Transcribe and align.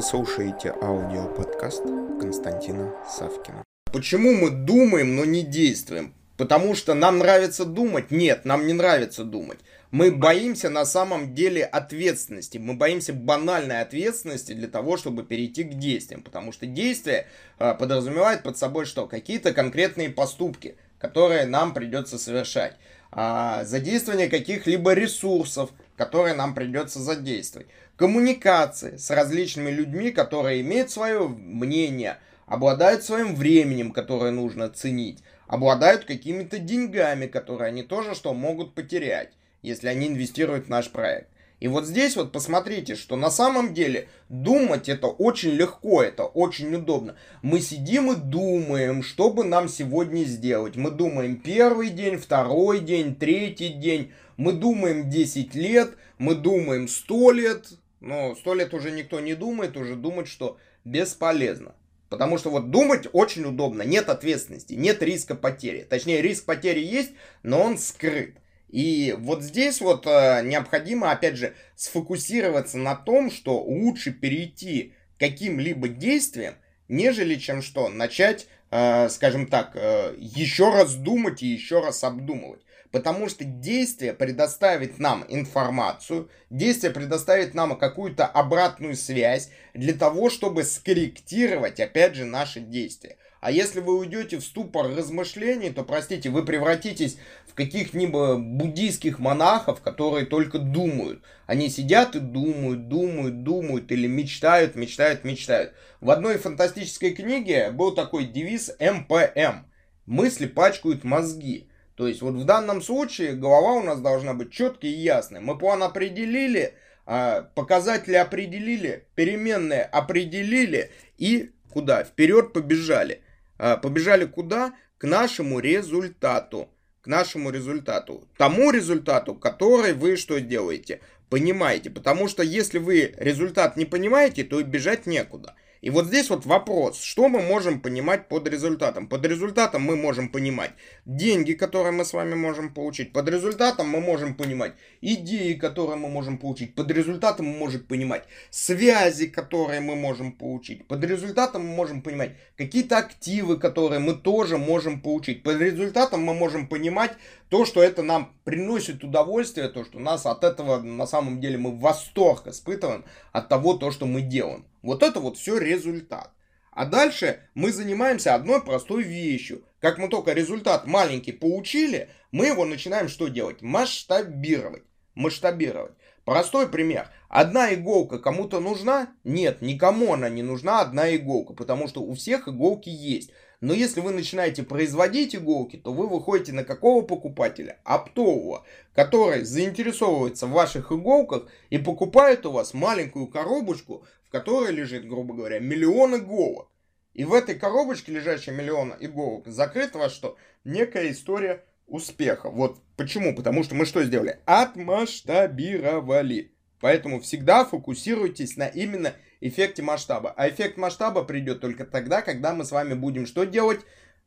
Вы 0.00 0.06
слушаете 0.06 0.72
аудиоподкаст 0.80 1.82
Константина 2.18 2.94
Савкина. 3.06 3.62
Почему 3.92 4.32
мы 4.32 4.48
думаем, 4.48 5.14
но 5.14 5.26
не 5.26 5.42
действуем? 5.42 6.14
Потому 6.38 6.74
что 6.74 6.94
нам 6.94 7.18
нравится 7.18 7.66
думать? 7.66 8.10
Нет, 8.10 8.46
нам 8.46 8.66
не 8.66 8.72
нравится 8.72 9.24
думать. 9.24 9.58
Мы 9.90 10.10
боимся 10.10 10.70
на 10.70 10.86
самом 10.86 11.34
деле 11.34 11.66
ответственности. 11.66 12.56
Мы 12.56 12.76
боимся 12.76 13.12
банальной 13.12 13.82
ответственности 13.82 14.54
для 14.54 14.68
того, 14.68 14.96
чтобы 14.96 15.22
перейти 15.22 15.64
к 15.64 15.74
действиям. 15.74 16.22
Потому 16.22 16.52
что 16.52 16.64
действие 16.64 17.26
э, 17.58 17.74
подразумевает 17.74 18.42
под 18.42 18.56
собой 18.56 18.86
что? 18.86 19.06
Какие-то 19.06 19.52
конкретные 19.52 20.08
поступки, 20.08 20.76
которые 20.98 21.44
нам 21.44 21.74
придется 21.74 22.16
совершать. 22.18 22.78
А, 23.12 23.64
задействование 23.64 24.28
каких-либо 24.28 24.94
ресурсов, 24.94 25.70
которые 26.00 26.32
нам 26.32 26.54
придется 26.54 26.98
задействовать. 26.98 27.68
Коммуникации 27.96 28.96
с 28.96 29.10
различными 29.10 29.68
людьми, 29.68 30.12
которые 30.12 30.62
имеют 30.62 30.90
свое 30.90 31.28
мнение, 31.28 32.16
обладают 32.46 33.04
своим 33.04 33.34
временем, 33.34 33.92
которое 33.92 34.30
нужно 34.30 34.70
ценить, 34.70 35.22
обладают 35.46 36.06
какими-то 36.06 36.58
деньгами, 36.58 37.26
которые 37.26 37.68
они 37.68 37.82
тоже 37.82 38.14
что 38.14 38.32
могут 38.32 38.74
потерять, 38.74 39.34
если 39.60 39.88
они 39.88 40.08
инвестируют 40.08 40.68
в 40.68 40.70
наш 40.70 40.90
проект. 40.90 41.28
И 41.60 41.68
вот 41.68 41.86
здесь 41.86 42.16
вот 42.16 42.32
посмотрите, 42.32 42.96
что 42.96 43.16
на 43.16 43.30
самом 43.30 43.74
деле 43.74 44.08
думать 44.30 44.88
это 44.88 45.08
очень 45.08 45.50
легко, 45.50 46.02
это 46.02 46.24
очень 46.24 46.74
удобно. 46.74 47.16
Мы 47.42 47.60
сидим 47.60 48.10
и 48.10 48.16
думаем, 48.16 49.02
что 49.02 49.30
бы 49.30 49.44
нам 49.44 49.68
сегодня 49.68 50.24
сделать. 50.24 50.76
Мы 50.76 50.90
думаем 50.90 51.36
первый 51.36 51.90
день, 51.90 52.16
второй 52.16 52.80
день, 52.80 53.14
третий 53.14 53.68
день. 53.68 54.12
Мы 54.38 54.54
думаем 54.54 55.10
10 55.10 55.54
лет, 55.54 55.90
мы 56.16 56.34
думаем 56.34 56.88
100 56.88 57.30
лет. 57.32 57.68
Но 58.00 58.34
100 58.34 58.54
лет 58.54 58.72
уже 58.72 58.90
никто 58.90 59.20
не 59.20 59.34
думает, 59.34 59.76
уже 59.76 59.96
думать, 59.96 60.28
что 60.28 60.56
бесполезно. 60.86 61.74
Потому 62.08 62.38
что 62.38 62.50
вот 62.50 62.70
думать 62.70 63.06
очень 63.12 63.44
удобно, 63.44 63.82
нет 63.82 64.08
ответственности, 64.08 64.72
нет 64.72 65.02
риска 65.02 65.34
потери. 65.34 65.86
Точнее, 65.88 66.22
риск 66.22 66.46
потери 66.46 66.80
есть, 66.80 67.12
но 67.42 67.62
он 67.62 67.76
скрыт. 67.76 68.34
И 68.70 69.16
вот 69.18 69.42
здесь 69.42 69.80
вот 69.80 70.06
э, 70.06 70.42
необходимо, 70.44 71.10
опять 71.10 71.36
же, 71.36 71.54
сфокусироваться 71.74 72.78
на 72.78 72.94
том, 72.94 73.30
что 73.30 73.60
лучше 73.60 74.12
перейти 74.12 74.94
к 75.16 75.20
каким-либо 75.20 75.88
действиям, 75.88 76.54
нежели 76.88 77.34
чем 77.34 77.62
что, 77.62 77.88
начать, 77.88 78.46
э, 78.70 79.08
скажем 79.08 79.48
так, 79.48 79.72
э, 79.74 80.14
еще 80.18 80.70
раз 80.70 80.94
думать 80.94 81.42
и 81.42 81.48
еще 81.48 81.80
раз 81.80 82.04
обдумывать. 82.04 82.60
Потому 82.90 83.28
что 83.28 83.44
действие 83.44 84.12
предоставит 84.12 84.98
нам 84.98 85.24
информацию, 85.28 86.28
действие 86.50 86.92
предоставит 86.92 87.54
нам 87.54 87.78
какую-то 87.78 88.26
обратную 88.26 88.96
связь 88.96 89.50
для 89.74 89.94
того, 89.94 90.28
чтобы 90.28 90.64
скорректировать, 90.64 91.78
опять 91.78 92.16
же, 92.16 92.24
наши 92.24 92.60
действия. 92.60 93.16
А 93.40 93.50
если 93.50 93.80
вы 93.80 93.96
уйдете 93.96 94.36
в 94.36 94.44
ступор 94.44 94.94
размышлений, 94.94 95.70
то, 95.70 95.82
простите, 95.82 96.28
вы 96.28 96.44
превратитесь 96.44 97.16
в 97.46 97.54
каких-нибудь 97.54 98.40
буддийских 98.40 99.18
монахов, 99.18 99.80
которые 99.80 100.26
только 100.26 100.58
думают. 100.58 101.22
Они 101.46 101.70
сидят 101.70 102.16
и 102.16 102.20
думают, 102.20 102.88
думают, 102.88 103.42
думают, 103.42 103.90
или 103.92 104.06
мечтают, 104.06 104.74
мечтают, 104.74 105.24
мечтают. 105.24 105.72
В 106.00 106.10
одной 106.10 106.36
фантастической 106.36 107.12
книге 107.12 107.70
был 107.70 107.92
такой 107.92 108.26
девиз 108.26 108.72
МПМ. 108.78 109.64
Мысли 110.04 110.46
пачкают 110.46 111.04
мозги. 111.04 111.69
То 112.00 112.08
есть 112.08 112.22
вот 112.22 112.32
в 112.32 112.44
данном 112.46 112.80
случае 112.80 113.34
голова 113.34 113.74
у 113.74 113.82
нас 113.82 114.00
должна 114.00 114.32
быть 114.32 114.50
четкой 114.50 114.88
и 114.88 115.00
ясной. 115.00 115.40
Мы 115.40 115.58
план 115.58 115.82
определили, 115.82 116.72
а, 117.04 117.42
показатели 117.54 118.14
определили, 118.14 119.04
переменные 119.16 119.82
определили 119.82 120.92
и 121.18 121.50
куда? 121.70 122.02
Вперед 122.04 122.54
побежали. 122.54 123.20
А, 123.58 123.76
побежали 123.76 124.24
куда? 124.24 124.72
К 124.96 125.06
нашему 125.06 125.58
результату. 125.58 126.70
К 127.02 127.06
нашему 127.06 127.50
результату. 127.50 128.26
Тому 128.38 128.70
результату, 128.70 129.34
который 129.34 129.92
вы 129.92 130.16
что 130.16 130.40
делаете? 130.40 131.00
Понимаете. 131.28 131.90
Потому 131.90 132.28
что 132.28 132.42
если 132.42 132.78
вы 132.78 133.14
результат 133.18 133.76
не 133.76 133.84
понимаете, 133.84 134.42
то 134.44 134.62
бежать 134.62 135.04
некуда. 135.04 135.54
И 135.80 135.88
вот 135.88 136.06
здесь 136.06 136.28
вот 136.28 136.44
вопрос, 136.44 137.00
что 137.00 137.28
мы 137.28 137.40
можем 137.40 137.80
понимать 137.80 138.28
под 138.28 138.46
результатом? 138.46 139.08
Под 139.08 139.24
результатом 139.24 139.80
мы 139.82 139.96
можем 139.96 140.28
понимать 140.28 140.72
деньги, 141.06 141.54
которые 141.54 141.92
мы 141.92 142.04
с 142.04 142.12
вами 142.12 142.34
можем 142.34 142.74
получить. 142.74 143.14
Под 143.14 143.28
результатом 143.30 143.88
мы 143.88 144.00
можем 144.00 144.34
понимать 144.34 144.74
идеи, 145.00 145.54
которые 145.54 145.96
мы 145.96 146.10
можем 146.10 146.36
получить. 146.36 146.74
Под 146.74 146.90
результатом 146.90 147.46
мы 147.46 147.56
можем 147.56 147.80
понимать 147.80 148.24
связи, 148.50 149.26
которые 149.26 149.80
мы 149.80 149.96
можем 149.96 150.32
получить. 150.32 150.86
Под 150.86 151.02
результатом 151.02 151.66
мы 151.66 151.74
можем 151.74 152.02
понимать 152.02 152.36
какие-то 152.58 152.98
активы, 152.98 153.58
которые 153.58 154.00
мы 154.00 154.14
тоже 154.14 154.58
можем 154.58 155.00
получить. 155.00 155.42
Под 155.42 155.62
результатом 155.62 156.22
мы 156.22 156.34
можем 156.34 156.68
понимать 156.68 157.12
то, 157.48 157.64
что 157.64 157.82
это 157.82 158.02
нам 158.02 158.34
приносит 158.44 159.02
удовольствие, 159.02 159.68
то, 159.68 159.84
что 159.84 159.98
нас 159.98 160.26
от 160.26 160.44
этого 160.44 160.80
на 160.80 161.06
самом 161.06 161.40
деле 161.40 161.56
мы 161.56 161.76
восторг 161.76 162.46
испытываем 162.46 163.04
от 163.32 163.48
того, 163.48 163.74
то, 163.74 163.90
что 163.90 164.06
мы 164.06 164.20
делаем. 164.20 164.66
Вот 164.82 165.02
это 165.02 165.20
вот 165.20 165.36
все 165.36 165.58
результат. 165.58 166.32
А 166.70 166.86
дальше 166.86 167.40
мы 167.54 167.72
занимаемся 167.72 168.34
одной 168.34 168.62
простой 168.62 169.02
вещью. 169.02 169.64
Как 169.80 169.98
мы 169.98 170.08
только 170.08 170.32
результат 170.32 170.86
маленький 170.86 171.32
получили, 171.32 172.08
мы 172.32 172.46
его 172.46 172.64
начинаем 172.64 173.08
что 173.08 173.28
делать? 173.28 173.60
Масштабировать. 173.62 174.84
Масштабировать. 175.14 175.92
Простой 176.24 176.68
пример. 176.68 177.08
Одна 177.28 177.74
иголка 177.74 178.18
кому-то 178.18 178.60
нужна? 178.60 179.08
Нет, 179.24 179.62
никому 179.62 180.14
она 180.14 180.28
не 180.28 180.42
нужна 180.42 180.80
одна 180.80 181.14
иголка, 181.14 181.54
потому 181.54 181.88
что 181.88 182.02
у 182.02 182.14
всех 182.14 182.46
иголки 182.48 182.88
есть. 182.88 183.30
Но 183.60 183.74
если 183.74 184.00
вы 184.00 184.12
начинаете 184.12 184.62
производить 184.62 185.36
иголки, 185.36 185.76
то 185.76 185.92
вы 185.92 186.08
выходите 186.08 186.52
на 186.52 186.64
какого 186.64 187.02
покупателя? 187.02 187.78
Оптового, 187.84 188.64
который 188.94 189.44
заинтересовывается 189.44 190.46
в 190.46 190.52
ваших 190.52 190.92
иголках 190.92 191.46
и 191.68 191.76
покупает 191.76 192.46
у 192.46 192.52
вас 192.52 192.72
маленькую 192.72 193.26
коробочку, 193.26 194.06
в 194.26 194.30
которой 194.30 194.72
лежит, 194.72 195.06
грубо 195.06 195.34
говоря, 195.34 195.58
миллион 195.58 196.16
иголок. 196.16 196.68
И 197.12 197.24
в 197.24 197.34
этой 197.34 197.54
коробочке, 197.54 198.12
лежащей 198.12 198.52
миллион 198.52 198.94
иголок, 198.98 199.46
закрыта 199.46 199.98
во 199.98 200.08
что? 200.08 200.38
Некая 200.64 201.10
история 201.10 201.66
успеха. 201.86 202.48
Вот 202.48 202.78
почему? 202.96 203.34
Потому 203.34 203.62
что 203.62 203.74
мы 203.74 203.84
что 203.84 204.02
сделали? 204.04 204.38
Отмасштабировали. 204.46 206.54
Поэтому 206.80 207.20
всегда 207.20 207.66
фокусируйтесь 207.66 208.56
на 208.56 208.68
именно 208.68 209.12
эффекте 209.40 209.82
масштаба. 209.82 210.32
А 210.36 210.48
эффект 210.48 210.76
масштаба 210.76 211.24
придет 211.24 211.60
только 211.60 211.84
тогда, 211.84 212.22
когда 212.22 212.54
мы 212.54 212.64
с 212.64 212.72
вами 212.72 212.94
будем 212.94 213.26
что 213.26 213.44
делать? 213.44 213.80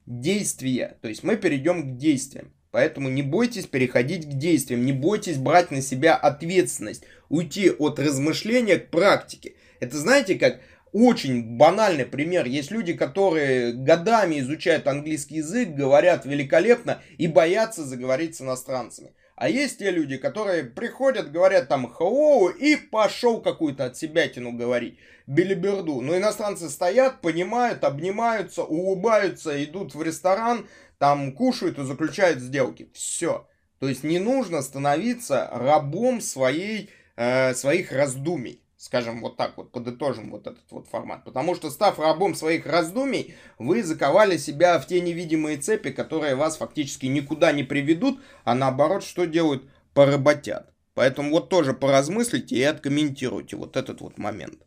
Действия. 0.06 0.98
То 1.02 1.08
есть 1.08 1.24
мы 1.24 1.38
перейдем 1.38 1.94
к 1.94 1.98
действиям. 1.98 2.54
Поэтому 2.72 3.08
не 3.08 3.22
бойтесь 3.22 3.68
переходить 3.68 4.26
к 4.26 4.34
действиям, 4.34 4.84
не 4.84 4.94
бойтесь 4.94 5.38
брать 5.38 5.70
на 5.70 5.80
себя 5.80 6.16
ответственность, 6.16 7.04
уйти 7.30 7.70
от 7.70 8.00
размышления 8.00 8.78
к 8.78 8.90
практике. 8.90 9.54
Это 9.80 9.96
знаете, 9.98 10.36
как 10.36 10.60
очень 10.92 11.58
банальный 11.58 12.06
пример. 12.06 12.46
Есть 12.46 12.72
люди, 12.72 12.94
которые 12.94 13.74
годами 13.74 14.40
изучают 14.40 14.88
английский 14.88 15.36
язык, 15.36 15.70
говорят 15.70 16.26
великолепно 16.26 17.02
и 17.18 17.28
боятся 17.28 17.84
заговорить 17.84 18.36
с 18.36 18.42
иностранцами. 18.42 19.12
А 19.44 19.50
есть 19.50 19.80
те 19.80 19.92
люди, 19.92 20.16
которые 20.16 20.64
приходят, 20.64 21.30
говорят 21.30 21.68
там 21.68 21.94
hello 22.00 22.50
и 22.50 22.78
пошел 22.78 23.42
какую-то 23.42 23.88
от 23.88 23.98
себя 23.98 24.30
тяну 24.30 24.54
говорить. 24.54 24.98
Билиберду. 25.28 26.00
Но 26.00 26.16
иностранцы 26.16 26.70
стоят, 26.70 27.20
понимают, 27.20 27.84
обнимаются, 27.84 28.64
улыбаются, 28.64 29.62
идут 29.62 29.96
в 29.96 30.02
ресторан, 30.02 30.70
там 30.98 31.34
кушают 31.34 31.78
и 31.78 31.84
заключают 31.84 32.40
сделки. 32.40 32.90
Все. 32.94 33.46
То 33.80 33.90
есть 33.90 34.06
не 34.06 34.18
нужно 34.18 34.62
становиться 34.62 35.50
рабом 35.52 36.22
своей, 36.22 36.90
э, 37.18 37.54
своих 37.54 37.92
раздумий. 37.92 38.63
Скажем 38.84 39.22
вот 39.22 39.38
так 39.38 39.56
вот, 39.56 39.72
подытожим 39.72 40.30
вот 40.30 40.46
этот 40.46 40.70
вот 40.70 40.90
формат. 40.90 41.24
Потому 41.24 41.56
что, 41.56 41.70
став 41.70 42.00
рабом 42.00 42.36
своих 42.36 42.66
раздумий, 42.66 43.34
вы 43.58 43.82
заковали 43.82 44.36
себя 44.36 44.78
в 44.78 44.88
те 44.88 45.00
невидимые 45.00 45.56
цепи, 45.56 45.90
которые 45.90 46.36
вас 46.36 46.58
фактически 46.58 47.06
никуда 47.06 47.54
не 47.54 47.64
приведут, 47.64 48.20
а 48.44 48.54
наоборот, 48.54 49.02
что 49.06 49.24
делают? 49.24 49.64
Поработят. 49.94 50.74
Поэтому 50.96 51.30
вот 51.30 51.48
тоже 51.48 51.74
поразмыслите 51.74 52.58
и 52.58 52.64
откомментируйте 52.64 53.56
вот 53.56 53.78
этот 53.78 54.02
вот 54.02 54.18
момент. 54.18 54.62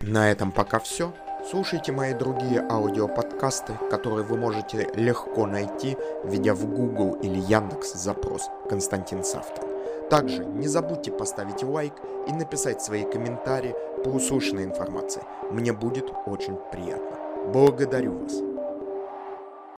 На 0.00 0.30
этом 0.30 0.52
пока 0.52 0.78
все. 0.78 1.12
Слушайте 1.50 1.90
мои 1.90 2.14
другие 2.14 2.60
аудиоподкасты, 2.60 3.72
которые 3.90 4.24
вы 4.24 4.36
можете 4.36 4.88
легко 4.94 5.48
найти, 5.48 5.96
введя 6.22 6.54
в 6.54 6.64
Google 6.66 7.14
или 7.14 7.40
Яндекс 7.50 7.94
запрос 7.94 8.48
«Константин 8.70 9.24
Савкин». 9.24 9.71
Также 10.12 10.44
не 10.44 10.68
забудьте 10.68 11.10
поставить 11.10 11.62
лайк 11.62 11.94
и 12.28 12.32
написать 12.34 12.82
свои 12.82 13.02
комментарии 13.02 13.74
по 14.04 14.10
услышанной 14.10 14.64
информации. 14.64 15.22
Мне 15.50 15.72
будет 15.72 16.12
очень 16.26 16.58
приятно. 16.70 17.16
Благодарю 17.50 18.18
вас. 18.18 18.51